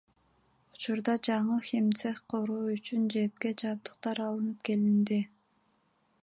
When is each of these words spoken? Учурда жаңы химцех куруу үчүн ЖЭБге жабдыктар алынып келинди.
Учурда 0.75 1.13
жаңы 1.27 1.57
химцех 1.71 2.21
куруу 2.33 2.71
үчүн 2.77 3.05
ЖЭБге 3.17 3.53
жабдыктар 3.63 4.23
алынып 4.31 4.65
келинди. 4.71 5.21